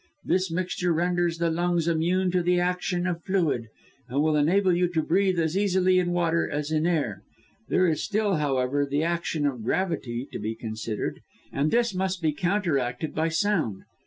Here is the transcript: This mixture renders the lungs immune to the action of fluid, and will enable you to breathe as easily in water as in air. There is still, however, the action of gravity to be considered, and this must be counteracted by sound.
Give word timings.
This 0.25 0.49
mixture 0.51 0.93
renders 0.93 1.37
the 1.37 1.51
lungs 1.51 1.87
immune 1.87 2.31
to 2.31 2.41
the 2.41 2.59
action 2.59 3.05
of 3.05 3.23
fluid, 3.23 3.67
and 4.09 4.19
will 4.23 4.35
enable 4.35 4.75
you 4.75 4.87
to 4.93 5.03
breathe 5.03 5.39
as 5.39 5.55
easily 5.55 5.99
in 5.99 6.09
water 6.09 6.49
as 6.49 6.71
in 6.71 6.87
air. 6.87 7.21
There 7.69 7.85
is 7.85 8.03
still, 8.03 8.37
however, 8.37 8.83
the 8.83 9.03
action 9.03 9.45
of 9.45 9.61
gravity 9.61 10.27
to 10.31 10.39
be 10.39 10.55
considered, 10.55 11.21
and 11.53 11.69
this 11.69 11.93
must 11.93 12.19
be 12.19 12.33
counteracted 12.33 13.13
by 13.13 13.29
sound. 13.29 13.83